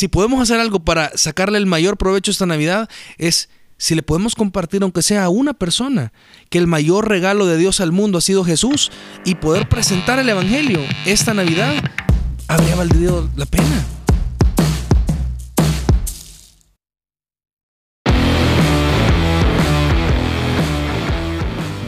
[0.00, 4.34] si podemos hacer algo para sacarle el mayor provecho esta Navidad, es si le podemos
[4.34, 6.14] compartir, aunque sea a una persona,
[6.48, 8.90] que el mayor regalo de Dios al mundo ha sido Jesús
[9.26, 11.74] y poder presentar el Evangelio esta Navidad,
[12.48, 13.99] habría valido la pena.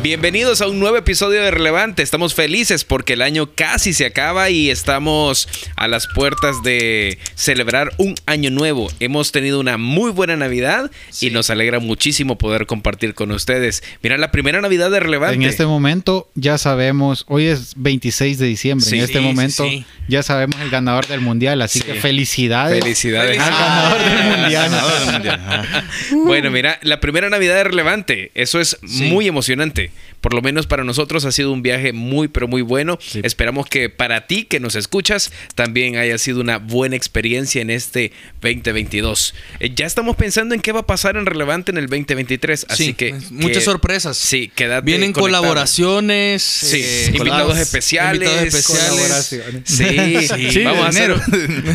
[0.02, 2.02] Bienvenidos a un nuevo episodio de Relevante.
[2.02, 7.92] Estamos felices porque el año casi se acaba y estamos a las puertas de celebrar
[7.98, 8.90] un año nuevo.
[8.98, 10.90] Hemos tenido una muy buena Navidad
[11.20, 13.84] y nos alegra muchísimo poder compartir con ustedes.
[14.02, 15.36] Mira, la primera Navidad de Relevante.
[15.36, 19.64] En este momento ya sabemos, hoy es 26 de diciembre, Sí, en este sí, momento
[20.08, 21.84] ya sabemos el ganador del mundial, así Sí.
[21.84, 22.82] que felicidades.
[22.82, 23.38] Felicidades.
[23.38, 24.70] al ganador del mundial.
[24.70, 25.40] Ganador del mundial.
[25.46, 25.84] Ajá.
[26.24, 29.91] Bueno, mira, la primera Navidad de Relevante, eso es muy emocionante.
[30.20, 32.96] Por lo menos para nosotros ha sido un viaje muy, pero muy bueno.
[33.24, 38.12] Esperamos que para ti que nos escuchas también haya sido una buena experiencia en este
[38.40, 39.34] 2022.
[39.60, 42.84] Eh, ya estamos pensando en qué va a pasar en Relevante en el 2023, así
[42.86, 43.14] Sí, que...
[43.30, 44.16] muchas que- sorpresas.
[44.16, 45.42] Sí, quédate Vienen conectado.
[45.42, 46.42] colaboraciones.
[46.42, 48.28] Sí, eh, invitados especiales.
[48.28, 49.62] invitados especiales.
[49.64, 51.14] Sí, Sí, vamos a hacer.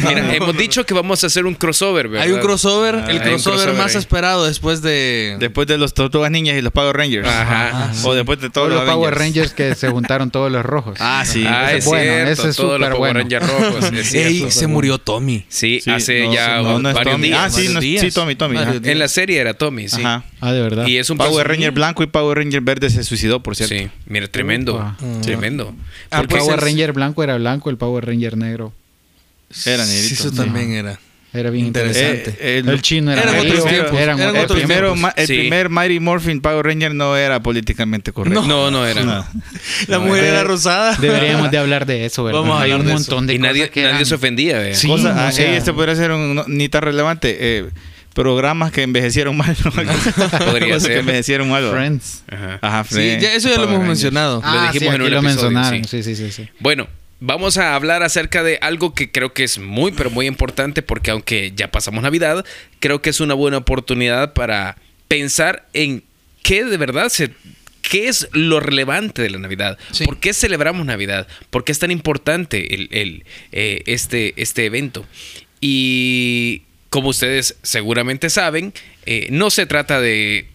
[0.07, 2.27] Mira, hemos dicho que vamos a hacer un crossover, ¿verdad?
[2.27, 3.99] Hay un crossover, Ah, el crossover, crossover más ahí.
[3.99, 5.35] esperado después de...
[5.39, 7.27] Después de los Tortugas Ninjas y los Power Rangers.
[7.27, 7.91] Ajá.
[8.07, 9.13] O después de todos Todos los Power.
[9.15, 10.97] Rangers que se juntaron todos los rojos.
[10.99, 11.43] Ah, sí.
[11.47, 13.19] Ah, ese es bueno, cierto, ese es todos los Power bueno.
[13.19, 15.45] Rangers rojos, es Ey, se murió Tommy.
[15.49, 17.27] Sí, Sí, hace no, ya no, no varios Tommy.
[17.27, 17.39] días.
[17.43, 18.01] Ah, sí, días.
[18.01, 18.57] sí, Tommy, Tommy.
[18.57, 18.73] Ajá.
[18.83, 20.01] En la serie era Tommy, sí.
[20.01, 20.23] Ajá.
[20.41, 20.87] Ah, de verdad.
[20.87, 23.75] Y es un Power Ranger blanco y Power Ranger verde se suicidó, por cierto.
[23.75, 24.75] Sí, mira, tremendo.
[24.75, 24.97] Upa.
[25.21, 25.73] Tremendo.
[26.11, 28.73] Ah, el pues Power Ranger blanco era blanco, el Power Ranger negro
[29.65, 30.13] Era Sí, negrito.
[30.15, 30.35] eso Sí.
[30.35, 30.99] también era.
[31.33, 32.09] Era bien Interesante.
[32.31, 32.57] interesante.
[32.57, 35.13] Eh, el chino era Eran otros tiempos, eran eran otros el primero, tiempos.
[35.17, 35.33] el Sí.
[35.37, 38.41] primer Mighty Morphin Power Ranger no era políticamente correcto.
[38.47, 39.03] No, no era.
[39.03, 39.25] No.
[39.87, 40.95] La mujer era rosada.
[40.95, 42.39] Deberíamos de hablar de eso, ¿verdad?
[42.41, 42.99] Vamos a Hay hablar un de eso.
[43.11, 44.73] montón de Y nadie, cosas que nadie eran- se ofendía, vea.
[44.75, 44.87] Sí.
[44.87, 47.37] Cosa, o ah, sea- ey, este podría ser un, no, ni tan relevante.
[47.39, 47.65] eh,
[48.13, 49.55] programas que envejecieron mal.
[49.63, 49.71] ¿no?
[50.45, 50.91] Podría Cosas ser.
[50.93, 51.63] que envejecieron mal.
[51.63, 51.69] ¿no?
[51.71, 52.23] Friends.
[52.31, 52.57] Ajá.
[52.63, 53.87] Ajá, Sí, Friends, ya- eso ya lo Power hemos Rangers.
[53.89, 54.41] mencionado.
[54.41, 55.21] Lo dijimos sí, en un lo episodio,
[55.51, 55.83] mencionaron.
[55.85, 56.49] Sí, sí, sí, sí.
[56.59, 56.87] Bueno,
[57.19, 61.11] vamos a hablar acerca de algo que creo que es muy, pero muy importante porque
[61.11, 62.45] aunque ya pasamos Navidad,
[62.79, 66.03] creo que es una buena oportunidad para pensar en
[66.43, 67.31] qué de verdad se...
[67.81, 69.77] ¿Qué es lo relevante de la Navidad?
[69.91, 70.03] Sí.
[70.03, 71.25] ¿Por qué celebramos Navidad?
[71.49, 73.23] ¿Por qué es tan importante el, el,
[73.53, 75.05] eh, este, este evento?
[75.61, 78.73] Y como ustedes seguramente saben,
[79.05, 80.47] eh, no se trata de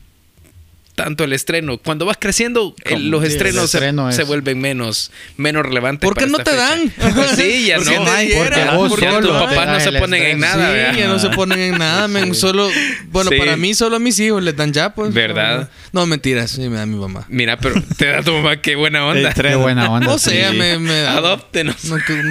[1.05, 1.79] tanto el estreno.
[1.79, 6.07] Cuando vas creciendo, el- los estrenos se- estreno se, es- vuelven menos, menos relevantes.
[6.09, 7.15] ¿Por qué para no esta te fecha.
[7.27, 7.37] dan?
[7.37, 8.05] sí, ya Porque no.
[8.05, 8.37] te.
[8.37, 10.93] Porque vos Porque tus papás no se ponen en nada.
[10.93, 12.35] sí, ya no se ponen en nada, men.
[12.35, 12.69] Solo,
[13.09, 13.37] bueno, Sí.
[13.39, 15.13] para mí solo a mis hijos les dan ya, pues.
[15.13, 15.69] ¿Verdad?
[15.93, 17.25] No, mentiras, sí me da mi mamá.
[17.29, 19.33] Mira, pero te da tu mamá qué buena onda.
[19.33, 20.13] Qué buena onda.
[20.13, 20.57] O sea, Sí.
[20.57, 21.17] me, me da.
[21.19, 21.85] Adóptenos.
[21.85, 22.23] No, que-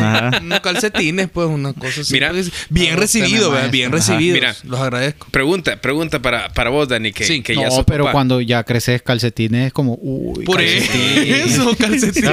[0.41, 2.13] no- calcetines, pues, una cosa así.
[2.13, 2.29] Mira.
[2.31, 4.33] Pues, bien recibido, bien recibido.
[4.35, 4.55] Mira.
[4.63, 5.27] Los agradezco.
[5.31, 7.41] Pregunta, pregunta para, para vos, Dani, que, Sí.
[7.41, 12.25] que ya no, pero cuando ya creces calcetines es como, uy, Por eso, calcetín.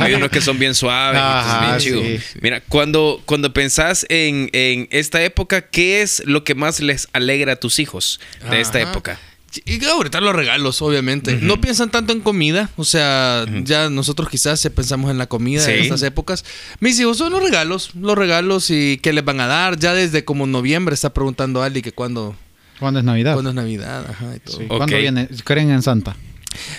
[0.00, 2.02] Hay unos que son bien suaves, Ajá, bien sí, chido.
[2.02, 2.38] sí.
[2.40, 7.52] Mira, cuando, cuando pensás en, en esta época, ¿qué es lo que más les alegra
[7.54, 8.20] a tus hijos
[8.50, 9.18] de esta época?
[9.64, 11.38] Y ahorita los regalos, obviamente.
[11.40, 12.70] No piensan tanto en comida.
[12.76, 15.70] O sea, ya nosotros quizás ya pensamos en la comida Sí.
[15.70, 16.44] en estas épocas.
[16.80, 17.90] Mis hijos son los regalos.
[17.94, 19.78] Los regalos y qué les van a dar.
[19.78, 22.34] Ya desde como noviembre está preguntando Ali que cuándo,
[22.78, 23.32] ¿Cuándo es Navidad?
[23.34, 24.04] cuándo es Navidad.
[24.10, 24.58] Ajá, y todo.
[24.58, 24.64] Sí.
[24.66, 25.28] ¿Cuándo viene?
[25.44, 26.16] ¿Creen en Santa?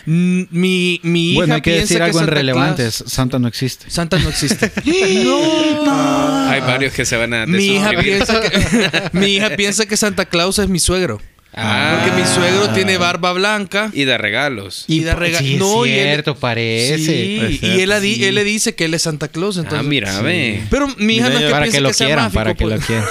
[0.05, 2.83] Mm, Mi, mi hija bueno, hay que piensa decir algo en relevante.
[2.83, 3.89] Claus- Santa no existe.
[3.89, 4.71] Santa no existe.
[5.23, 6.49] no.
[6.49, 10.25] Hay varios que se van a Mi hija, piensa que, mi hija piensa que Santa
[10.25, 11.21] Claus es mi suegro.
[11.57, 12.01] Ah.
[12.03, 13.89] Porque mi suegro tiene barba blanca.
[13.93, 14.83] Y da regalos.
[14.87, 16.97] Y da rega- Sí, no, es y él- cierto, parece.
[16.97, 18.23] Sí, Es y él, cierto, sí.
[18.25, 19.55] él le dice que él es Santa Claus.
[19.57, 20.63] Entonces, ah, mira, ve.
[20.69, 22.63] Pero mi hija no es que para piense que lo sea quieran, mágico, para que
[22.65, 22.79] pues.
[22.79, 23.05] lo quieran.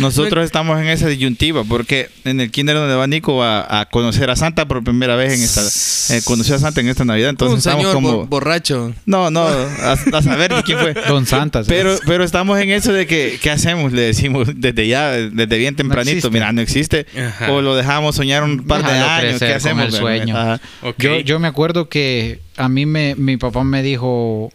[0.00, 4.30] Nosotros estamos en esa disyuntiva porque en el kinder donde va Nico va a conocer
[4.30, 6.14] a Santa por primera vez en esta...
[6.16, 7.30] eh, conoció a Santa en esta Navidad.
[7.30, 8.12] Entonces un estamos señor como...
[8.18, 8.94] bo- borracho.
[9.06, 10.94] No, no, a, a saber quién fue.
[11.08, 11.62] Don Santa.
[11.64, 11.68] sí.
[11.68, 13.92] Pero, pero estamos en eso de que, ¿qué hacemos?
[13.92, 17.06] Le decimos desde ya, desde bien tempranito, mira, no existe.
[17.18, 17.52] Ajá.
[17.52, 19.86] O lo dejamos soñar un par de años, ¿qué hacemos?
[19.86, 20.36] el sueño.
[20.36, 20.60] Ajá.
[20.82, 20.94] Ok.
[20.98, 24.52] yo, yo me acuerdo que a mí me, mi papá me dijo,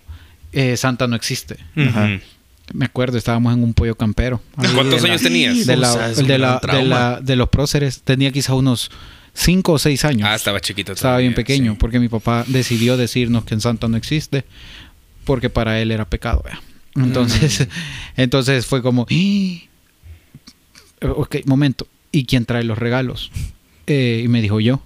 [0.53, 1.57] eh, Santa no existe.
[1.75, 2.19] Ujú.
[2.73, 4.41] Me acuerdo, estábamos en un pollo campero.
[4.55, 5.65] ¿Cuántos la- años tenías?
[5.65, 8.01] De, la- O sea, es de la- los próceres.
[8.01, 8.91] Tenía quizá unos
[9.33, 10.27] 5 o 6 años.
[10.29, 10.91] Ah, estaba chiquito.
[10.93, 11.77] Estaba bien pequeño, sí.
[11.79, 14.43] porque mi papá decidió decirnos que en Santa no existe,
[15.25, 16.41] porque para él era pecado.
[16.43, 16.59] vea.
[16.95, 17.63] Entonces, Mm.
[18.21, 19.69] entonces fue como, "Ih".
[21.01, 23.31] ok, momento, ¿y quién trae los regalos?
[23.85, 24.81] Eh, y me dijo yo,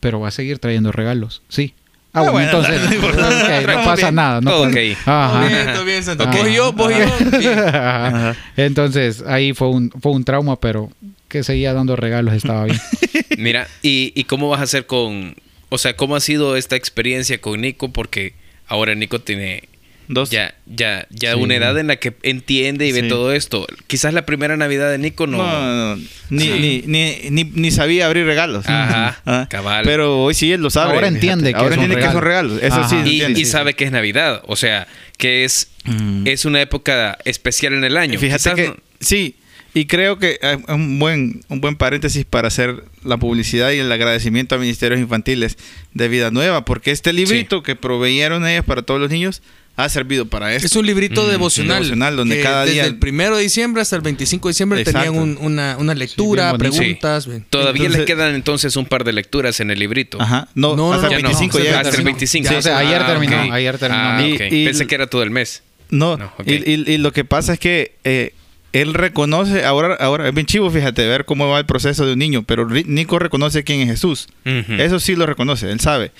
[0.00, 1.74] pero va a seguir trayendo regalos, sí.
[2.16, 4.14] Ah, bueno, bueno, entonces dale, ok, no Todo pasa bien.
[4.14, 4.40] nada.
[4.40, 4.96] No Todo pasa- ok.
[5.06, 5.30] Ajá.
[5.40, 6.24] Todo bien, todo bien, Santa.
[6.24, 6.36] Ok.
[6.36, 7.52] Vos y yo, vos y yo.
[7.68, 8.36] Ajá.
[8.56, 10.90] Entonces, ahí fue un, fue un trauma, pero
[11.28, 12.80] que seguía dando regalos estaba bien.
[13.38, 15.34] Mira, ¿y, ¿y cómo vas a hacer con...
[15.70, 17.90] O sea, ¿cómo ha sido esta experiencia con Nico?
[17.92, 18.34] Porque
[18.68, 19.64] ahora Nico tiene
[20.08, 20.30] Dos.
[20.30, 21.40] ya, ya, ya Sí.
[21.40, 23.08] una edad en la que entiende y ve Sí.
[23.08, 23.66] todo esto.
[23.86, 25.38] Quizás la primera Navidad de Nico no...
[25.38, 26.02] No, no, no.
[26.30, 26.50] Ni, Sí.
[26.58, 28.64] ni, ni, ni, ni sabía abrir regalos.
[28.68, 29.84] Ajá, Ah, cabal.
[29.84, 30.92] Pero hoy sí él lo sabe.
[30.94, 32.62] Ahora entiende que Ahora son entiende que son regalos.
[32.62, 32.88] Eso Ajá.
[32.88, 33.40] sí, y, entiende.
[33.40, 34.42] y sabe que es Navidad.
[34.46, 34.86] O sea,
[35.16, 36.26] que es, Mm.
[36.26, 38.18] es una época especial en el año.
[38.18, 39.36] Fíjate Quizás que no- sí,
[39.74, 43.90] y creo que eh, un buen un buen paréntesis para hacer la publicidad y el
[43.92, 45.58] agradecimiento a Ministerios Infantiles
[45.92, 49.42] de Vida Nueva, porque este librito que proveyeron ellos para todos los niños
[49.76, 50.66] ha servido para esto.
[50.66, 51.76] Es un librito Mm, devocional.
[51.82, 55.00] devocional, donde cada desde día- el primero de diciembre hasta el 25 de diciembre Exacto.
[55.02, 57.28] tenían un- una, una lectura, preguntas.
[57.50, 60.20] Todavía Entonces- les quedan entonces un par de lecturas en el librito.
[60.20, 60.48] Ajá.
[60.54, 62.04] No, No, hasta no, el Ya no, 25 ya hasta el terminó.
[62.10, 62.50] 25.
[62.50, 64.02] Ya, o sea, ayer Ah, terminó, ayer terminó.
[64.02, 64.40] Ah, Y- ok.
[64.50, 65.62] y- Pensé que era todo el mes.
[65.90, 66.46] No, No, ok.
[66.46, 68.32] y, y- y lo que pasa es que eh,
[68.72, 72.18] él reconoce, ahora, ahora es bien chivo, fíjate, ver cómo va el proceso de un
[72.18, 74.28] niño, pero Nico reconoce quién es Jesús.
[74.44, 76.10] Eso sí lo reconoce, él sabe.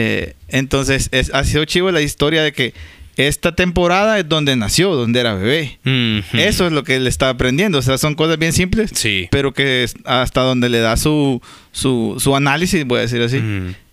[0.00, 2.72] Eh, entonces, es, ha sido chivo la historia de que
[3.16, 5.78] esta temporada es donde nació, donde era bebé.
[6.32, 7.78] Eso es lo que él está aprendiendo.
[7.78, 9.28] O sea, son cosas bien simples, Sí.
[9.30, 11.42] pero que hasta donde le da su,
[11.72, 13.42] su, su análisis, voy a decir así,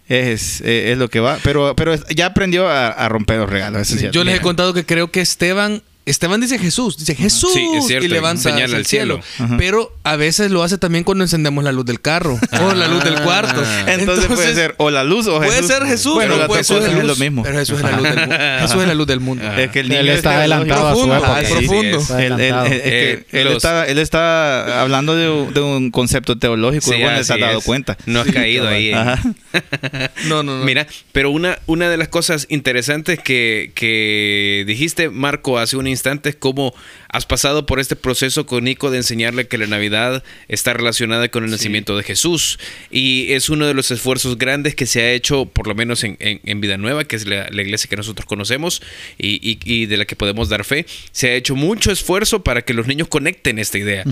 [0.07, 1.37] es, eh, es lo que va.
[1.43, 3.91] Pero, pero ya aprendió a, a romper los regalos.
[3.91, 4.09] eso.
[4.11, 7.85] Yo les he contado que creo que Esteban, Esteban dice Jesús, dice Jesús Sí, es
[7.87, 9.19] cierto, y levanta al el cielo.
[9.57, 13.03] Pero a veces lo hace también cuando encendemos la luz del carro o la luz
[13.03, 13.63] del cuarto.
[13.87, 15.67] Entonces, puede ser o la luz o puede Jesús.
[15.67, 17.43] ser Jesús, Bueno, pero puede ser es lo mismo.
[17.43, 18.35] Pero Jesús es la luz del mundo.
[18.59, 19.51] Jesús es la luz del mundo.
[19.57, 21.35] Es que el Él niño está adelantado a su Profundo, época.
[21.35, 22.01] ay, Sí, profundo.
[22.01, 22.65] sí, Él, él- Adelantado.
[22.67, 26.85] es que Eh, él, los- está, él está hablando de, un- de un concepto teológico.
[26.91, 27.63] Sí, y bueno, así has dado es.
[27.65, 27.97] cuenta.
[28.05, 28.91] No has caído ahí.
[28.93, 28.95] ¿eh?
[30.27, 30.65] No, no, no.
[30.65, 35.96] Mira, pero una, una de las cosas interesantes que, que dijiste, Marco, hace un instante
[36.29, 36.73] es cómo
[37.09, 41.43] has pasado por este proceso con Nico de enseñarle que la Navidad está relacionada con
[41.43, 42.59] el nacimiento de Jesús.
[42.91, 46.17] Y es uno de los esfuerzos grandes que se ha hecho, por lo menos en,
[46.19, 48.81] en, en Vida Nueva, que es la, la iglesia que nosotros conocemos
[49.17, 50.85] y, y- y de la que podemos dar fe.
[51.11, 54.03] Se ha hecho mucho esfuerzo para que los niños conecten esta idea.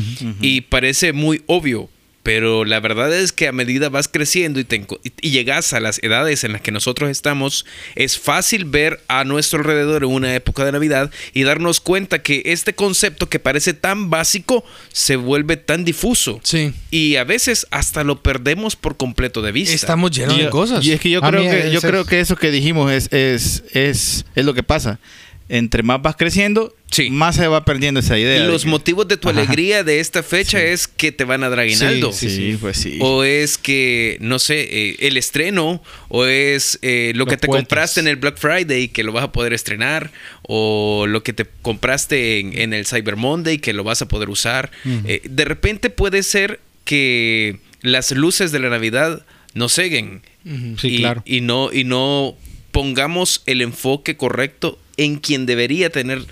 [0.42, 1.90] Y parece muy obvio,
[2.26, 4.84] pero la verdad es que a medida vas creciendo y, te
[5.22, 9.60] y- llegas a las edades en las que nosotros estamos, es fácil ver a nuestro
[9.60, 14.10] alrededor en una época de Navidad y darnos cuenta que este concepto que parece tan
[14.10, 16.40] básico se vuelve tan difuso.
[16.42, 16.74] Sí.
[16.90, 19.76] Y a veces hasta lo perdemos por completo de vista.
[19.76, 20.84] Estamos llenos Y de cosas.
[20.84, 24.26] Y es que yo creo que yo creo que eso que dijimos es es, es,
[24.34, 25.00] es lo que pasa.
[25.48, 27.12] Entre más vas creciendo, Sí.
[27.12, 28.42] más se va perdiendo esa idea.
[28.42, 29.40] de Los que- motivos de tu Ajá.
[29.42, 32.12] alegría de esta fecha es que te van a dar aguinaldo.
[32.14, 32.98] Sí, sí, pues sí.
[33.00, 37.46] O es que, no sé, eh, el estreno, o es eh, lo Los que te
[37.48, 37.68] puentes.
[37.68, 40.12] compraste en el Black Friday que lo vas a poder estrenar,
[40.42, 44.30] o lo que te compraste en, en el Cyber Monday que lo vas a poder
[44.30, 44.72] usar.
[45.06, 50.78] Eh, de repente puede ser que las luces de la Navidad nos ceguen Ujú.
[50.80, 51.22] Sí, y, claro.
[51.26, 52.36] y no, y no
[52.72, 56.26] pongamos el enfoque correcto en quien debería tener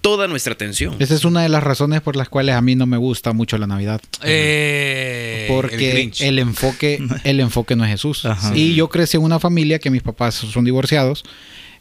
[0.00, 0.96] toda nuestra atención.
[0.98, 3.58] Esa es una de las razones por las cuales a mí no me gusta mucho
[3.58, 4.00] la Navidad.
[4.22, 8.24] Eh, Porque el, enfoque, el enfoque no es Jesús.
[8.24, 8.52] Ajá.
[8.54, 11.24] Y yo crecí en una familia que mis papás son divorciados.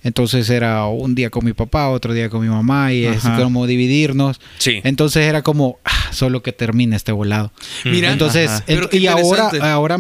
[0.02, 3.68] Entonces era un día con mi papá, otro día con mi mamá y es como
[3.68, 4.40] dividirnos.
[4.58, 4.80] Sí.
[4.86, 7.52] Entonces era como, ah, solo que termine este volado.
[7.84, 9.98] Mira, Entonces, y ahora, ahora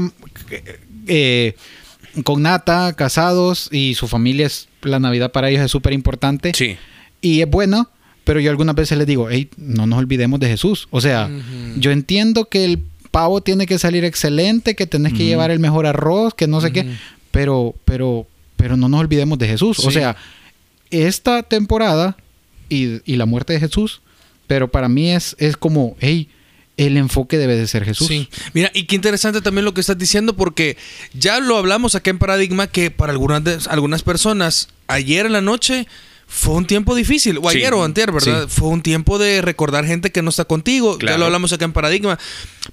[1.05, 1.55] eh,
[2.24, 6.51] con Nata, casados y su familia, es, la Navidad para ellos es súper importante.
[6.55, 6.77] Sí.
[7.21, 7.89] Y es bueno,
[8.24, 10.88] pero yo algunas veces les digo, hey, no nos olvidemos de Jesús.
[10.91, 11.29] O sea,
[11.77, 12.79] yo entiendo que el
[13.12, 16.71] pavo tiene que salir excelente, que tenés que llevar el mejor arroz, que no sé
[16.71, 16.86] qué,
[17.31, 19.79] pero, pero, pero no nos olvidemos de Jesús.
[19.79, 20.15] O sea,
[20.91, 22.17] esta temporada
[22.69, 24.01] y, y la muerte de Jesús,
[24.48, 26.29] pero para mí es, es como, hey,
[26.86, 28.07] el enfoque debe de ser Jesús.
[28.07, 28.29] Sí.
[28.53, 30.77] Mira, y qué interesante también lo que estás diciendo, porque
[31.13, 35.88] ya lo hablamos acá en Paradigma que para algunas, algunas personas, ayer en la noche
[36.27, 37.57] fue un tiempo difícil, o Sí.
[37.57, 38.48] ayer o antier, ¿verdad?
[38.48, 41.74] Fue un tiempo de recordar gente que no está contigo, ya lo hablamos acá en
[41.74, 42.17] Paradigma.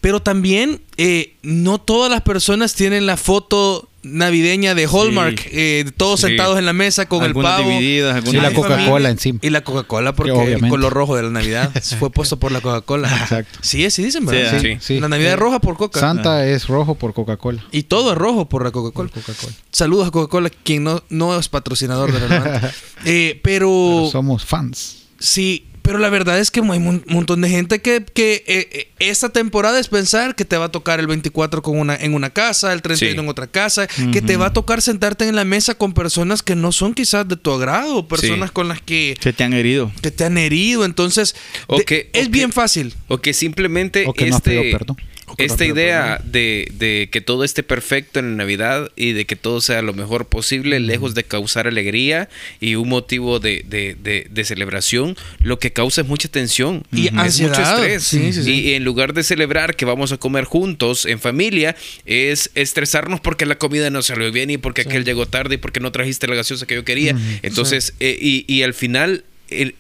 [0.01, 5.49] Pero también, eh, no todas las personas tienen la foto navideña de Hallmark, Sí.
[5.53, 6.29] eh, todos Sí.
[6.29, 7.71] sentados en la mesa con Algunas el pavo.
[7.71, 9.39] divididas, Y la Coca-Cola encima.
[9.43, 12.61] Y la Coca-Cola, porque Que el color rojo de la Navidad fue puesto por la
[12.61, 13.09] Coca-Cola.
[13.09, 13.59] Exacto.
[13.63, 14.61] Sí, así dicen, ¿verdad?
[14.61, 15.01] Sí, sí.
[15.01, 16.01] La Navidad es roja por Coca.
[16.01, 17.65] Santa es rojo por Coca-Cola.
[17.73, 19.11] Y todo es rojo por la Coca-Cola.
[19.13, 19.53] Coca-Cola.
[19.73, 22.73] Saludos a Coca-Cola, quien no, no es patrocinador de la.
[23.05, 23.67] Eh, pero,
[24.01, 25.05] Pero somos fans.
[25.19, 28.89] sí, Pero la verdad es que hay un montón de gente que, que eh, eh,
[28.99, 32.31] esta temporada es pensar que te va a tocar el 24 con una, en una
[32.31, 33.25] casa, el 31 Sí.
[33.25, 36.57] en otra casa, que te va a tocar sentarte en la mesa con personas que
[36.57, 38.53] no son quizás de tu agrado, personas Sí.
[38.53, 39.93] con las que, Que te han herido.
[40.03, 40.85] que te han herido.
[40.85, 41.37] Entonces,
[41.69, 42.95] O de- que- es o bien que- fácil.
[43.09, 44.97] O que simplemente O que no has este, pedido perdón.
[45.39, 49.61] Esta idea de, de que todo esté perfecto en la Navidad y de que todo
[49.61, 52.29] sea lo mejor posible, lejos de causar alegría
[52.61, 57.13] y un motivo de, de- de- celebración, lo que causa es mucha tensión Y es
[57.49, 58.03] mucho estrés.
[58.05, 58.51] Sí, sí, sí.
[58.51, 61.75] Y en lugar de celebrar que vamos a comer juntos en familia,
[62.05, 65.81] es estresarnos porque la comida no salió bien y porque aquel llegó tarde y porque
[65.81, 67.17] no trajiste la gaseosa que yo quería.
[67.43, 69.75] Entonces, eh, y, y al final, el-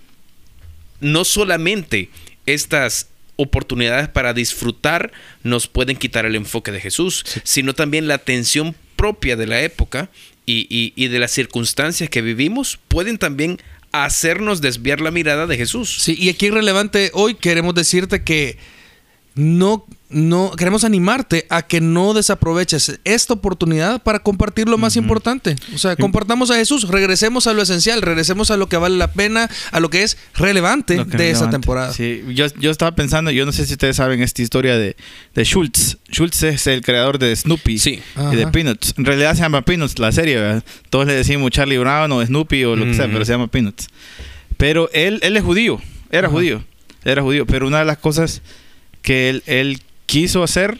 [1.00, 2.08] no solamente
[2.46, 5.12] estas oportunidades para disfrutar
[5.42, 10.10] nos pueden quitar el enfoque de Jesús, sino también la atención propia de la época
[10.46, 13.58] y, y- y de las circunstancias que vivimos pueden también
[13.92, 15.96] hacernos desviar la mirada de Jesús.
[16.00, 18.58] Sí, y aquí relevante hoy queremos decirte que
[19.34, 25.56] no, no queremos animarte a que no desaproveches esta oportunidad para compartir lo más importante.
[25.74, 29.10] O sea, compartamos a Jesús, regresemos a lo esencial, regresemos a lo que vale la
[29.12, 31.50] pena, a lo que es relevante que de esta levanta.
[31.50, 31.92] temporada.
[31.92, 34.96] Sí, yo, yo estaba pensando, yo no sé si ustedes saben esta historia de,
[35.34, 35.98] de Schultz.
[36.12, 38.00] Schultz es el creador de Snoopy Sí.
[38.32, 38.46] y de.
[38.46, 38.94] Peanuts.
[38.96, 40.64] En realidad se llama Peanuts la serie, ¿verdad?
[40.88, 43.12] Todos le decimos Charlie Brown o Snoopy o lo que sea, Ujú.
[43.14, 43.88] pero se llama Peanuts.
[44.56, 46.36] Pero él, él es judío, era Ajá.
[46.36, 46.64] judío,
[47.04, 47.44] era judío.
[47.44, 48.40] Pero una de las cosas
[49.02, 50.78] que él, él quiso hacer,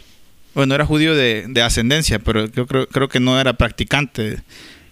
[0.55, 4.39] bueno, era judío de, de ascendencia, pero yo creo, creo que no era practicante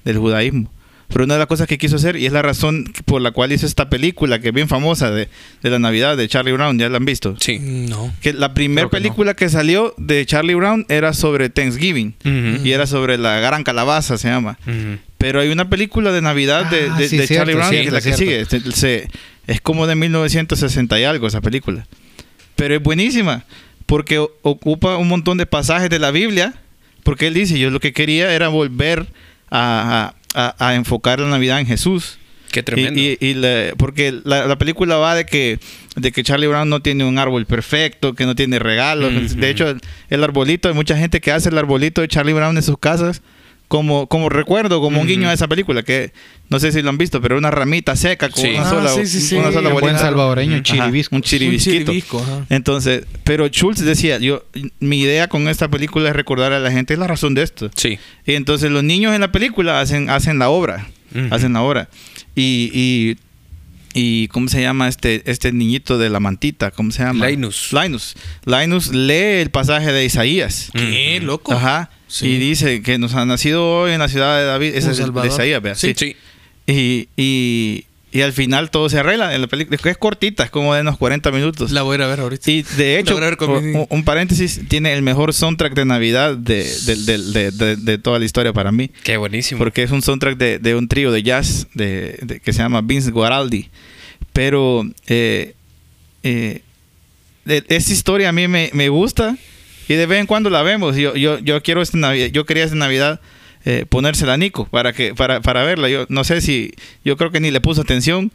[0.04, 0.72] del judaísmo.
[1.08, 3.52] Pero una de las cosas que quiso hacer, y es la razón por la cual
[3.52, 5.30] hizo esta película, que es bien famosa, de,
[5.62, 7.36] de la Navidad, de Charlie Brown, ya la han visto.
[7.40, 7.60] Sí.
[7.60, 8.12] No.
[8.22, 8.90] Que la primera no.
[8.90, 12.16] película que salió de Charlie Brown era sobre Thanksgiving.
[12.64, 14.58] Y era sobre la gran calabaza, se llama.
[14.66, 14.98] Ujú.
[15.20, 17.76] Pero hay una película de Navidad de, Ah, de- sí, de cierto, Charlie Brown, que
[17.78, 18.50] es cierto, la que cierto.
[18.50, 18.72] sigue.
[18.74, 19.10] Se- se-
[19.46, 21.86] es como de 1960 y algo esa película.
[22.56, 23.46] Pero es buenísima,
[23.86, 26.54] porque ocupa un montón de pasajes de la Biblia,
[27.04, 29.06] porque él dice, yo lo que quería era volver
[29.50, 32.18] a, a- a- a enfocar la Navidad en Jesús.
[32.52, 33.00] Qué tremendo.
[33.00, 35.60] Y, y- y la- porque la, la película va de que,
[35.98, 39.36] de que Charlie Brown no tiene un árbol perfecto, que no tiene regalos.
[39.36, 42.56] De hecho, el, el arbolito, hay mucha gente que hace el arbolito de Charlie Brown
[42.58, 43.22] en sus casas
[43.68, 46.12] como, como recuerdo, como un guiño a esa película, que
[46.50, 48.50] no sé si lo han visto, pero una ramita seca con Sí.
[48.50, 49.36] una Ah, sola, sí, sí, sí.
[49.36, 50.00] una sola Un buen bolita.
[50.00, 51.16] salvadoreño, chiribisco.
[51.16, 51.78] un chiribisquito.
[51.80, 52.46] Un chiribisco, ajá.
[52.50, 54.46] Entonces, pero Schultz decía, yo,
[54.80, 57.72] mi idea con esta película es recordar a la gente la razón de esto.
[57.76, 57.98] Sí.
[58.26, 60.88] Y entonces los niños en la película hacen, hacen la obra.
[61.16, 61.34] Ujú.
[61.34, 61.90] Hacen la obra.
[62.36, 63.18] Y, y,
[63.94, 66.70] y ¿cómo se llama este, este niñito de la mantita?
[66.72, 67.28] ¿Cómo se llama?
[67.30, 67.70] Linus.
[67.72, 68.16] Linus.
[68.46, 70.70] Linus lee el pasaje de Isaías.
[70.74, 71.54] ¿Qué, loco?
[71.54, 71.90] Ajá.
[72.16, 72.28] Sí.
[72.28, 74.74] Y dice que nos ha nacido hoy en la ciudad de David.
[74.76, 75.28] Ese Un es el de.
[75.28, 75.62] Isaías.
[75.78, 76.16] Sí, sí.
[76.66, 79.78] Y, y, y al final todo se arregla en la película.
[79.84, 81.72] Es cortita, es como de unos 40 minutos.
[81.72, 82.50] La voy a ir a ver ahorita.
[82.50, 87.76] Y de hecho, un, un paréntesis, tiene el mejor soundtrack de Navidad de, de- de-
[87.76, 88.90] de- toda la historia para mí.
[89.04, 89.58] Qué buenísimo.
[89.60, 93.12] Porque es un soundtrack de, de un trío de jazz de, que se llama Vince
[93.12, 93.70] Guaraldi.
[94.32, 95.54] Pero eh,
[96.24, 96.62] eh,
[97.44, 99.38] de- esta historia a mí me, me gusta
[99.88, 100.96] y de vez en cuando la vemos.
[100.96, 103.20] Yo, yo, yo quiero esta Navidad, yo quería esta Navidad
[103.66, 105.90] eh, ponérsela a Nico para que para, para verla.
[105.90, 106.72] Yo no sé si
[107.04, 108.32] yo creo que ni le puso atención,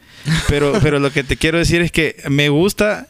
[0.49, 3.07] pero pero lo que te quiero decir es que me gusta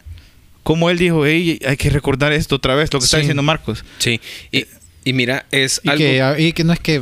[0.63, 3.21] como él dijo, hey, hay que recordar esto otra vez, lo que está Sí.
[3.21, 3.83] diciendo Marcos.
[3.97, 4.21] Sí.
[4.51, 4.65] Y,
[5.03, 5.97] y mira, es Y algo.
[5.97, 7.01] que, y que no es que,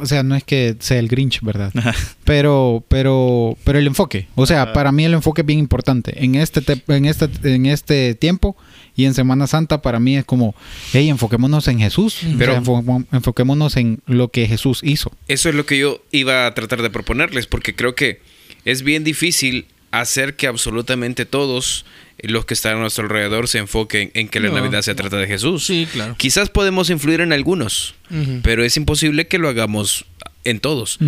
[0.00, 1.72] o sea, no es que sea el Grinch, ¿verdad?
[1.76, 1.92] Ajá.
[2.22, 4.28] Pero, pero, pero el enfoque.
[4.36, 4.72] O sea, Ajá.
[4.72, 6.22] para mí el enfoque es bien importante.
[6.24, 8.56] En este, te- en este, en este tiempo
[8.96, 10.54] y en Semana Santa, para mí es como,
[10.92, 12.16] hey, enfoquémonos en Jesús.
[12.18, 15.12] O sea, Pero- enfo- enfoquémonos en lo que Jesús hizo.
[15.28, 18.20] Eso es lo que yo iba a tratar de proponerles, porque creo que
[18.64, 21.84] es bien difícil hacer que absolutamente todos
[22.22, 24.54] los que están a nuestro alrededor se enfoquen en que la No.
[24.56, 25.66] Navidad se trata de Jesús.
[25.66, 26.14] Sí, claro.
[26.16, 27.94] Quizás podemos influir en algunos,
[28.42, 30.04] pero es imposible que lo hagamos
[30.44, 30.98] en todos.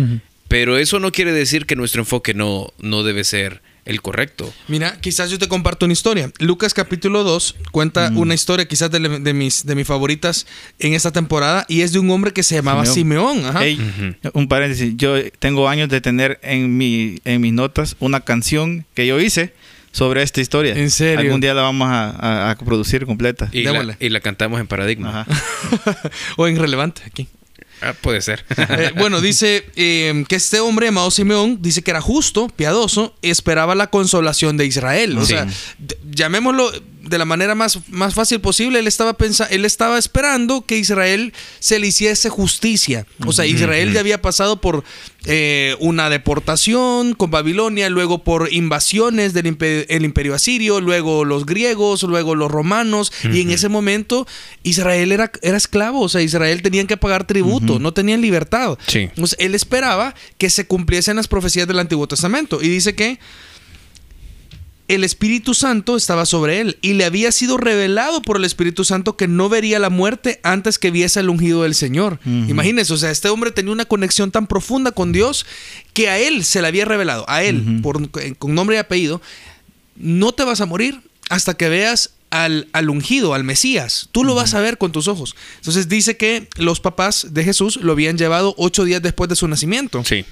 [0.47, 4.51] Pero eso no quiere decir que nuestro enfoque no, no debe ser el correcto.
[4.67, 6.31] Mira, quizás yo te comparto una historia.
[6.39, 8.17] Lucas capítulo 2 cuenta Mm.
[8.17, 10.47] una historia quizás de, de mis, de mis favoritas
[10.79, 13.45] en esta temporada y es de un hombre que se llamaba Simeón.
[13.45, 13.61] Ajá.
[14.33, 19.05] Un paréntesis, yo tengo años de tener en, mi, en mis notas una canción que
[19.05, 19.53] yo hice
[19.91, 20.73] sobre esta historia.
[20.75, 21.19] ¿En serio?
[21.19, 23.49] Algún día la vamos a, a- a producir completa.
[23.53, 25.21] Y la, y la cantamos en Paradigma.
[25.21, 25.25] Ajá.
[26.37, 27.27] o en relevante aquí.
[27.81, 28.43] Ah, puede ser.
[28.57, 33.75] Eh, bueno, dice eh, que este hombre llamado Simeón dice que era justo, piadoso, esperaba
[33.75, 35.17] la consolación de Israel.
[35.17, 35.33] O Sí.
[35.33, 35.47] sea,
[36.09, 36.71] llamémoslo,
[37.07, 41.33] de la manera más, más fácil posible, él estaba, pensa- él estaba esperando que Israel
[41.59, 43.05] se le hiciese justicia.
[43.25, 44.83] O sea, Israel ya había pasado por
[45.25, 51.45] eh, una deportación con Babilonia, luego por invasiones del impe- el imperio asirio, luego los
[51.45, 54.27] griegos, luego los romanos, y en ese momento
[54.63, 58.77] Israel era, era esclavo, o sea, Israel tenían que pagar tributo, no tenían libertad.
[58.87, 58.99] Sí.
[58.99, 62.61] Entonces, él esperaba que se cumpliesen las profecías del Antiguo Testamento.
[62.61, 63.19] Y dice que
[64.87, 69.17] el Espíritu Santo estaba sobre él y le había sido revelado por el Espíritu Santo
[69.17, 72.19] que no vería la muerte antes que viese el ungido del Señor.
[72.25, 75.45] Imagínense, o sea, este hombre tenía una conexión tan profunda con Dios
[75.93, 79.21] que a él se le había revelado, a él, por, con nombre y apellido,
[79.95, 84.09] no te vas a morir hasta que veas al, al ungido, al Mesías.
[84.11, 85.35] Tú lo vas a ver con tus ojos.
[85.57, 89.47] Entonces dice que los papás de Jesús lo habían llevado ocho días después de su
[89.47, 90.25] nacimiento Sí.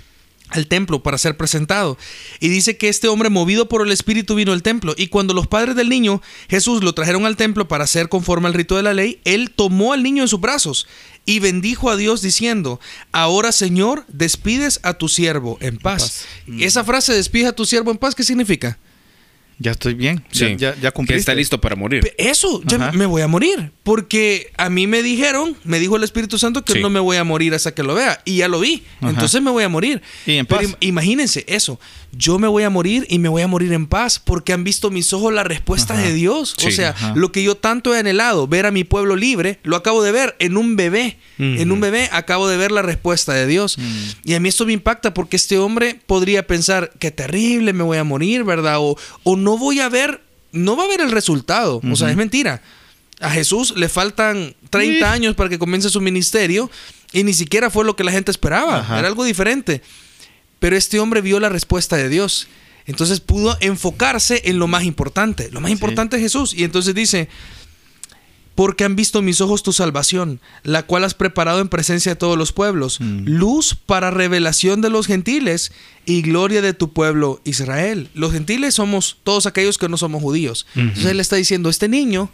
[0.53, 1.97] Al templo para ser presentado.
[2.39, 4.93] Y dice que este hombre movido por el Espíritu vino al templo.
[4.97, 8.53] Y cuando los padres del niño Jesús lo trajeron al templo para hacer conforme al
[8.53, 10.87] rito de la ley, él tomó al niño en sus brazos
[11.25, 12.79] y bendijo a Dios diciendo,
[13.11, 16.25] ahora Señor, despides a tu siervo en paz.
[16.59, 18.77] Esa frase, despides a tu siervo en paz, ¿qué significa?
[19.63, 20.21] Ya estoy bien.
[20.29, 20.55] Sí.
[20.57, 22.13] Ya, ya, ya que está listo para morir.
[22.17, 23.71] Eso, ya me voy a morir.
[23.83, 26.79] Porque a mí me dijeron, me dijo el Espíritu Santo que Sí.
[26.81, 28.21] no me voy a morir hasta que lo vea.
[28.25, 28.83] Y ya lo vi.
[28.99, 29.11] Ajá.
[29.11, 30.01] Entonces me voy a morir.
[30.25, 30.63] Y en paz.
[30.63, 31.79] im- imagínense eso.
[32.15, 34.91] Yo me voy a morir y me voy a morir en paz porque han visto
[34.91, 36.03] mis ojos la respuesta Ajá.
[36.03, 36.55] de Dios.
[36.65, 37.13] O sea, Ajá.
[37.15, 40.35] lo que yo tanto he anhelado, ver a mi pueblo libre, lo acabo de ver
[40.39, 41.17] en un bebé.
[41.39, 43.77] En un bebé acabo de ver la respuesta de Dios.
[44.23, 47.97] Y a mí esto me impacta porque este hombre podría pensar, qué terrible, me voy
[47.97, 48.77] a morir, ¿verdad?
[48.79, 51.81] O, o no voy a ver, no va a ver el resultado.
[51.91, 52.61] O sea, es mentira.
[53.19, 56.69] A Jesús le faltan 30 años para que comience su ministerio
[57.11, 58.79] y ni siquiera fue lo que la gente esperaba.
[58.79, 58.99] Ajá.
[58.99, 59.81] Era algo diferente.
[60.63, 62.47] Pero este hombre vio la respuesta de Dios.
[62.85, 65.51] Entonces pudo enfocarse en lo más importante.
[65.51, 66.53] Lo más importante es Jesús.
[66.53, 67.27] Y entonces dice,
[68.55, 72.37] porque han visto mis ojos tu salvación, la cual has preparado en presencia de todos
[72.37, 75.73] los pueblos, luz para revelación de los gentiles
[76.05, 78.07] y gloria de tu pueblo Israel.
[78.13, 80.65] Los gentiles somos todos aquellos que no somos judíos.
[80.75, 82.31] Entonces él está diciendo, este niño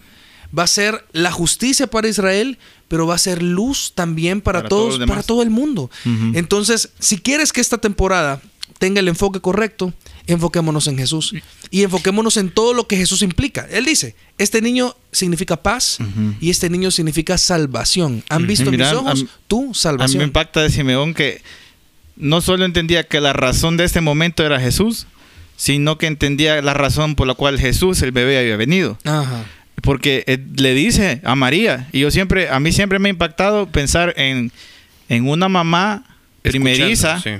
[0.58, 4.70] va a ser la justicia para Israel, pero va a ser luz también para, Para
[4.70, 5.90] todos para todo el mundo.
[6.34, 8.42] Entonces, si quieres que esta temporada
[8.80, 9.94] tenga el enfoque correcto,
[10.26, 11.34] enfoquémonos en Jesús.
[11.70, 13.68] Y enfoquémonos en todo lo que Jesús implica.
[13.70, 15.98] Él dice, este niño significa paz
[16.40, 18.24] y este niño significa salvación.
[18.30, 19.24] ¿Han visto Mira, mis ojos?
[19.24, 20.24] a tu A mí me salvación.
[20.24, 21.42] impacta de Simeón que
[22.16, 25.08] no solo entendía que la razón de este momento era Jesús,
[25.58, 28.98] sino que entendía la razón por la cual Jesús, el bebé, había venido.
[29.04, 29.46] Ajá.
[29.82, 33.68] Porque eh, le dice a María, y yo siempre, a mí siempre me ha impactado
[33.68, 34.52] pensar en,
[35.08, 36.04] en una mamá
[36.42, 37.32] primeriza sí.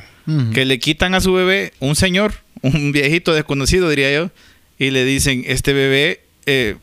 [0.54, 4.30] Que le quitan a su bebé, un señor, un viejito desconocido, diría yo,
[4.78, 6.76] y le dicen, este bebé, eh,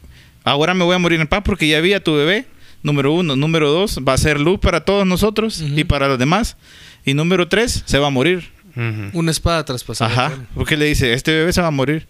[0.43, 2.47] ahora me voy a morir en paz porque ya vi a tu bebé,
[2.83, 3.37] número uno.
[3.37, 6.57] Número dos, va a ser luz para todos nosotros y para los demás.
[7.05, 8.51] Y número tres, se va a morir.
[9.15, 10.11] Una espada traspasada.
[10.11, 10.33] Ajá.
[10.55, 12.09] Porque le dice, este bebé se va a morir.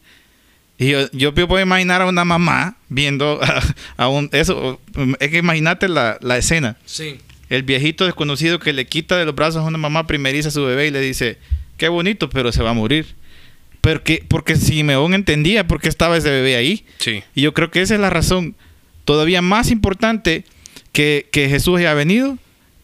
[0.79, 3.63] Y yo, yo puedo imaginar a una mamá viendo a,
[3.97, 4.29] a un...
[4.33, 4.81] Eso,
[5.21, 6.77] es que imagínate la, la escena.
[6.85, 7.19] Sí.
[7.49, 10.65] El viejito desconocido que le quita de los brazos a una mamá primeriza a su
[10.65, 11.39] bebé y le dice,
[11.77, 13.07] qué bonito, pero se va a morir.
[13.81, 16.85] Porque, porque Simeón entendía por qué estaba ese bebé ahí.
[16.99, 17.23] Sí.
[17.35, 18.57] Y yo creo que esa es la razón
[19.05, 20.45] todavía más importante
[20.93, 22.37] que, que Jesús haya venido,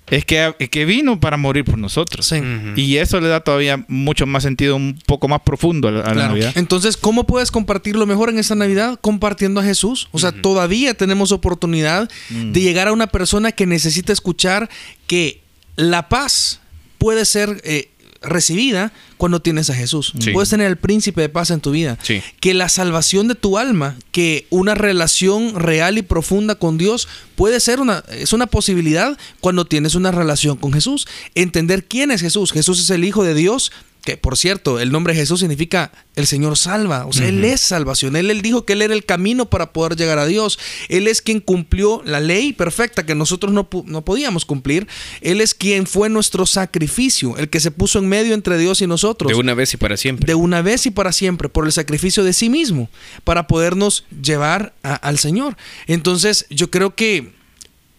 [0.08, 2.26] es que, que vino para morir por nosotros.
[2.26, 2.36] Sí.
[2.76, 6.08] Y eso le da todavía mucho más sentido, un poco más profundo a la, a
[6.08, 6.28] la Claro.
[6.30, 6.52] Navidad.
[6.56, 8.98] Entonces, ¿cómo puedes compartirlo mejor en esta Navidad?
[9.00, 10.08] Compartiendo a Jesús.
[10.12, 12.52] O sea, todavía tenemos oportunidad Mm.
[12.52, 14.68] de llegar a una persona que necesita escuchar
[15.06, 15.40] que
[15.76, 16.60] la paz
[16.98, 17.88] puede ser eh,
[18.22, 20.12] recibida cuando tienes a Jesús.
[20.18, 20.30] Sí.
[20.32, 21.98] Puedes tener el príncipe de paz en tu vida.
[22.02, 22.22] Sí.
[22.40, 27.61] Que la salvación de tu alma, que una relación real y profunda con Dios puede
[27.61, 31.06] ser una, es una posibilidad cuando tienes una relación con Jesús.
[31.35, 32.52] Entender quién es Jesús.
[32.52, 33.72] Jesús es el Hijo de Dios.
[34.04, 37.06] Que por cierto, el nombre Jesús significa el Señor salva.
[37.06, 38.16] O sea, Él es salvación.
[38.16, 40.58] Él, él dijo que Él era el camino para poder llegar a Dios.
[40.88, 44.88] Él es quien cumplió la ley perfecta que nosotros no, no podíamos cumplir.
[45.20, 48.88] Él es quien fue nuestro sacrificio, el que se puso en medio entre Dios y
[48.88, 50.26] nosotros De una vez y para siempre.
[50.26, 52.90] de una vez y para siempre por el sacrificio de sí mismo
[53.22, 55.56] para podernos llevar a- al Señor.
[55.86, 57.32] Entonces yo creo que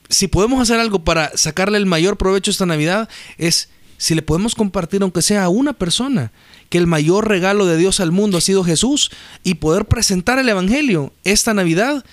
[0.09, 3.69] si podemos hacer algo para sacarle el mayor provecho esta Navidad es
[4.03, 6.33] si le podemos compartir aunque sea a una persona
[6.67, 9.11] que el mayor regalo de Dios al mundo ha sido Jesús
[9.45, 12.03] y poder presentar el Evangelio esta Navidad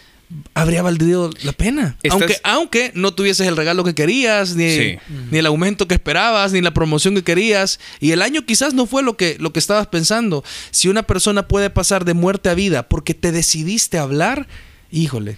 [0.55, 1.97] habría valido la pena.
[2.05, 4.99] Estás- Aunque, aunque no tuvieses el regalo que querías, ni, Sí.
[5.33, 7.81] ni el aumento que esperabas, ni la promoción que querías.
[7.99, 10.45] Y el año quizás no fue lo que, lo que estabas pensando.
[10.71, 14.47] Si una persona puede pasar de muerte a vida porque te decidiste hablar,
[14.93, 15.37] híjole,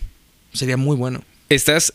[0.52, 1.24] sería muy bueno.
[1.48, 1.94] Estás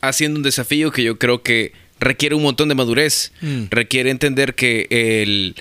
[0.00, 3.32] haciendo un desafío que yo creo que requiere un montón de madurez.
[3.40, 3.64] Mm.
[3.70, 5.54] Requiere entender que el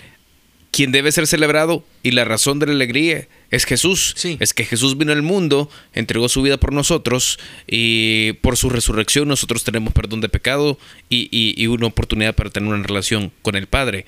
[0.71, 4.13] quien debe ser celebrado y la razón de la alegría es Jesús.
[4.15, 4.37] Sí.
[4.39, 9.27] Es que Jesús vino al mundo, entregó su vida por nosotros y por su resurrección
[9.27, 10.77] nosotros tenemos perdón de pecado
[11.09, 14.05] y, y- y una oportunidad para tener una relación con el Padre.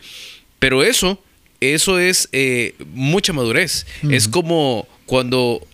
[0.60, 1.22] Pero eso,
[1.62, 3.88] eso es eh, mucha madurez.
[4.12, 5.66] Es como cuando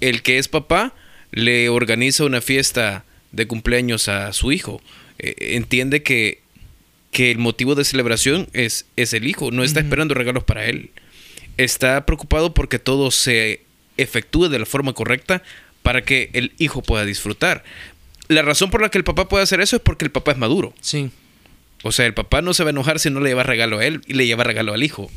[0.00, 0.92] el que es papá
[1.30, 4.82] le organiza una fiesta de cumpleaños a su hijo.
[5.18, 6.40] Eh, entiende que,
[7.10, 10.90] que el motivo de celebración es, es el hijo, no está esperando regalos para él.
[11.56, 13.62] Está preocupado porque todo se
[13.96, 15.42] efectúe de la forma correcta
[15.82, 17.64] para que el hijo pueda disfrutar.
[18.28, 20.38] La razón por la que el papá puede hacer eso es porque el papá es
[20.38, 20.72] maduro.
[20.80, 21.10] Sí.
[21.82, 23.84] O sea, el papá no se va a enojar si no le lleva regalo a
[23.86, 25.10] él y le lleva regalo al hijo.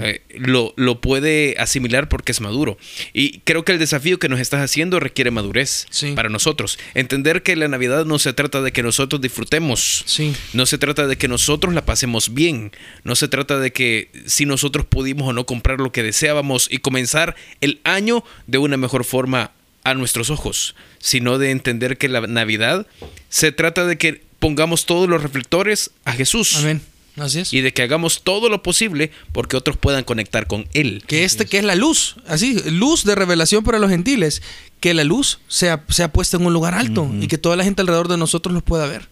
[0.00, 2.78] Eh, lo, lo puede asimilar porque es maduro.
[3.12, 6.12] Y creo que el desafío que nos estás haciendo requiere madurez Sí.
[6.12, 6.78] para nosotros.
[6.94, 10.02] Entender que la Navidad no se trata de que nosotros disfrutemos.
[10.06, 10.34] Sí.
[10.52, 12.72] No se trata de que nosotros la pasemos bien.
[13.04, 16.78] No se trata de que si nosotros pudimos o no comprar lo que deseábamos y
[16.78, 19.52] comenzar el año de una mejor forma
[19.84, 22.86] a nuestros ojos, sino de entender que la Navidad
[23.28, 26.82] se trata de que pongamos todos los reflectores a Jesús Amén.
[27.16, 27.52] Así es.
[27.52, 31.02] y de que hagamos todo lo posible porque otros puedan conectar con Él.
[31.06, 34.42] Que este, que es la luz, así, luz de revelación para los gentiles,
[34.80, 37.82] que la luz sea, sea puesta en un lugar alto y que toda la gente
[37.82, 39.08] alrededor de nosotros los pueda ver.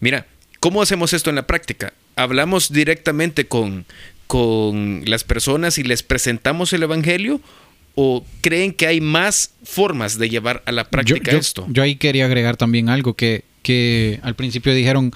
[0.00, 0.26] Mira,
[0.60, 1.92] ¿cómo hacemos esto en la práctica?
[2.16, 3.84] Hablamos directamente con,
[4.26, 7.40] con las personas y les presentamos el Evangelio
[7.94, 11.66] o creen que hay más formas de llevar a la práctica yo, yo- esto?
[11.68, 15.12] yo ahí quería agregar también algo que, que al principio dijeron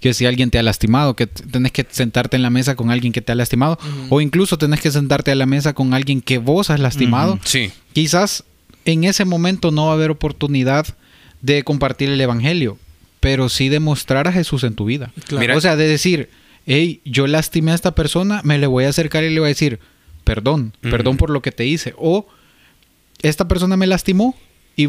[0.00, 3.12] que si alguien te ha lastimado, que tenés que sentarte en la mesa con alguien
[3.12, 3.78] que te ha lastimado,
[4.10, 7.38] o incluso tenés que sentarte a la mesa con alguien que vos has lastimado.
[7.44, 8.42] Sí, Quizás
[8.84, 10.86] en ese momento no va a haber oportunidad
[11.40, 12.78] de compartir el evangelio,
[13.20, 15.12] pero sí de mostrar a Jesús en tu vida.
[15.28, 15.40] Claro.
[15.40, 16.28] Mira- O sea, de decir,
[16.66, 19.54] hey, yo lastimé a esta persona, me le voy a acercar y le voy a
[19.56, 19.78] decir,
[20.24, 21.94] perdón, perdón por lo que te hice.
[21.96, 22.26] O
[23.22, 24.34] esta persona me lastimó
[24.76, 24.86] y,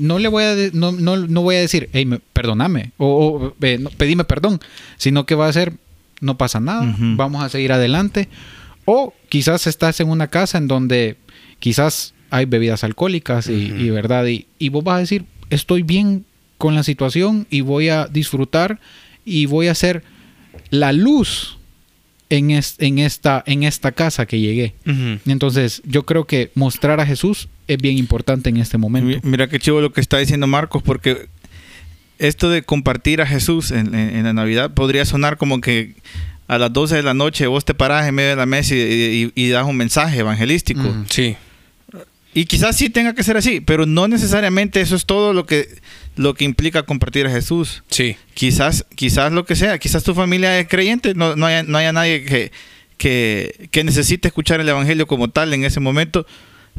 [0.00, 3.06] no le voy a de- no, no, no voy a decir, hey, me- perdóname o,
[3.06, 4.60] o, eh, no, pedime perdón,
[4.96, 5.74] sino que va a ser,
[6.20, 8.28] no pasa nada, vamos a seguir adelante.
[8.84, 11.16] O quizás estás en una casa en donde
[11.58, 16.24] quizás hay bebidas alcohólicas y, verdad, y, y vos vas a decir, estoy bien
[16.56, 18.80] con la situación y voy a disfrutar
[19.24, 20.02] y voy a ser
[20.70, 21.58] la luz
[22.30, 24.74] en, es- en, esta, en esta casa que llegué.
[25.26, 29.20] Entonces, yo creo que mostrar a Jesús es bien importante en este momento.
[29.22, 31.26] Mi- Mira qué chivo lo que está diciendo Marcos, porque
[32.18, 35.94] esto de compartir a Jesús en, en- en la Navidad podría sonar como que
[36.48, 38.78] a las 12 de la noche vos te parás en medio de la mesa y,
[38.78, 40.80] y- y das un mensaje evangelístico.
[40.80, 41.04] Ujú.
[41.08, 41.36] sí.
[42.34, 45.66] Y quizás sí tenga que ser así, pero no necesariamente eso es todo lo que,
[46.14, 47.82] lo que implica compartir a Jesús.
[47.88, 48.16] Sí.
[48.34, 51.90] Quizás, quizás lo que sea, quizás tu familia es creyente, no, no, haya, no haya
[51.92, 52.52] nadie que,
[52.96, 56.26] que, que necesite escuchar el Evangelio como tal en ese momento,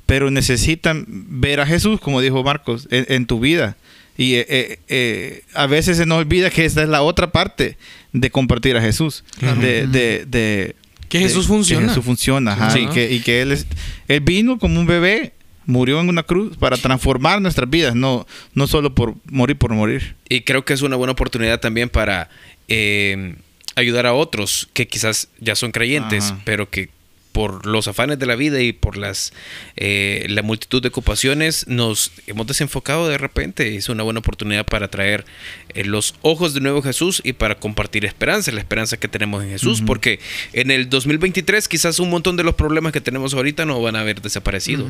[0.05, 3.77] pero necesitan ver a Jesús, como dijo Marcos, en, en tu vida.
[4.17, 7.77] Y eh, eh, eh, a veces se nos olvida que esta es la otra parte
[8.11, 9.61] de compartir a Jesús, Claro.
[9.61, 10.75] de, de, de-
[11.07, 11.83] Que de- Jesús funciona.
[11.83, 12.79] Que Jesús funciona, ajá, Sí.
[12.79, 13.65] y, que, y que él, es,
[14.07, 15.31] él vino como un bebé,
[15.65, 20.15] murió en una cruz para transformar nuestras vidas, no, no solo por morir por morir.
[20.27, 22.29] Y creo que es una buena oportunidad también para
[22.67, 23.35] eh,
[23.75, 26.41] ayudar a otros que quizás ya son creyentes, Ajá.
[26.43, 26.89] pero que
[27.31, 29.33] por los afanes de la vida y por las
[29.75, 33.75] eh, la multitud de ocupaciones nos hemos desenfocado de repente.
[33.75, 35.25] Es una buena oportunidad para traer
[35.73, 39.43] eh, los ojos de nuevo a Jesús y para compartir esperanza, la esperanza que tenemos
[39.43, 40.19] en Jesús, porque
[40.53, 44.01] en el 2023 quizás un montón de los problemas que tenemos ahorita no van a
[44.01, 44.87] haber desaparecido.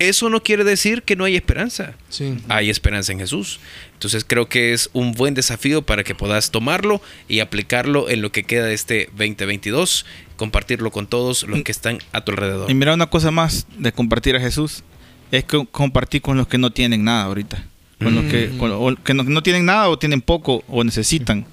[0.00, 2.34] Eso no quiere decir que no hay esperanza Sí.
[2.48, 3.60] hay esperanza en Jesús.
[3.92, 8.32] Entonces creo que es un buen desafío para que puedas tomarlo y aplicarlo en lo
[8.32, 10.04] que queda de este 2022,
[10.36, 12.70] compartirlo con todos los que están a tu alrededor.
[12.70, 14.82] Y mira una cosa más de compartir a Jesús,
[15.30, 17.64] es que compartir con los que no tienen nada ahorita.
[18.02, 18.58] Con los que, Mm.
[18.58, 21.46] con- o que no, no tienen nada o tienen poco o necesitan.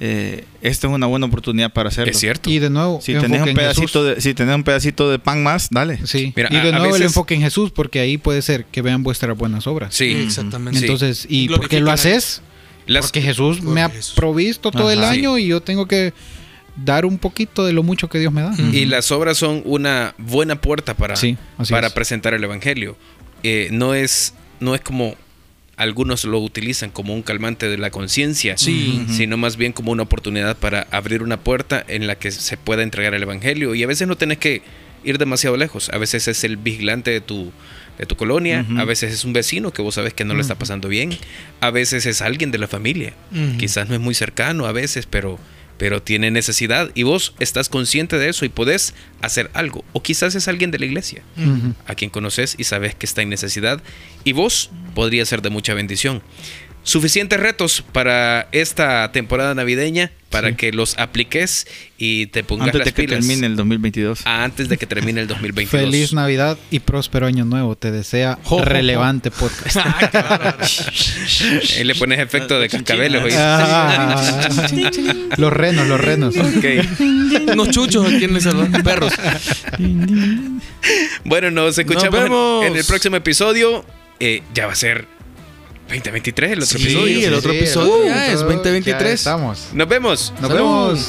[0.00, 2.12] Eh, esta es una buena oportunidad para hacerlo.
[2.12, 2.48] Es cierto.
[2.50, 5.68] Y de nuevo, Si tenés, un pedacito de, si tenés un pedacito de pan más,
[5.72, 6.06] dale.
[6.06, 6.32] Sí.
[6.36, 8.64] Mira, y a- de a nuevo el veces- enfoque en Jesús, porque ahí puede ser
[8.66, 9.92] que vean vuestras buenas obras.
[9.94, 10.12] Sí.
[10.12, 10.78] Exactamente.
[10.78, 12.42] Entonces, ¿y por qué lo haces?
[12.86, 14.14] Las- Porque Jesús me ha Jesús.
[14.14, 16.12] provisto todo el año y yo tengo que
[16.84, 18.54] dar un poquito de lo mucho que Dios me da.
[18.72, 21.36] Y las obras son una buena puerta para, Sí,
[21.70, 21.92] para es.
[21.92, 22.96] presentar el Evangelio.
[23.42, 25.16] Eh, no, es, no es como
[25.76, 29.04] algunos lo utilizan como un calmante de la conciencia, Sí.
[29.10, 32.82] Sino más bien como una oportunidad para abrir una puerta en la que se pueda
[32.82, 33.74] entregar el Evangelio.
[33.76, 34.62] Y a veces no tenés que
[35.04, 35.88] ir demasiado lejos.
[35.92, 37.52] A veces es el vigilante de tu,
[37.96, 40.56] de tu colonia, a veces es un vecino que vos sabes que no le está
[40.56, 41.16] pasando bien,
[41.60, 43.12] a veces es alguien de la familia.
[43.58, 45.38] Quizás no es muy cercano a veces, pero,
[45.78, 49.84] pero tiene necesidad y vos estás consciente de eso y podés hacer algo.
[49.92, 51.22] O quizás es alguien de la iglesia
[51.86, 53.80] a quien conoces y sabes que está en necesidad
[54.24, 56.22] y vos podría ser de mucha bendición.
[56.88, 60.54] Suficientes retos para esta temporada navideña para Sí.
[60.54, 61.66] que los apliques
[61.98, 64.20] y te pongas Antes las de que pilas termine el 2022.
[64.24, 65.82] antes de que termine el 2022.
[65.84, 67.76] Feliz Navidad y próspero año nuevo.
[67.76, 68.64] Te desea Jo, jo, jo.
[68.64, 69.76] relevante podcast.
[71.76, 73.22] Ahí le pones efecto de cascabeles.
[73.22, 73.38] ¿oíste?
[73.38, 74.22] Ah.
[75.36, 76.36] los renos, los renos.
[76.38, 76.64] Ok.
[77.52, 78.82] Unos chuchos aquí en El Salvador.
[78.82, 79.12] Perros.
[81.24, 82.64] Bueno, nos escuchamos en- vemos.
[82.64, 83.84] En, el próximo episodio.
[84.20, 85.17] Eh, ya va a ser
[85.88, 87.28] 2023 el otro Sí, episodio.
[87.28, 89.12] el otro episodio ya es Ya 2023.
[89.14, 89.68] estamos.
[89.72, 90.32] Nos vemos.
[90.40, 90.54] Nos Salud.
[90.54, 91.08] vemos.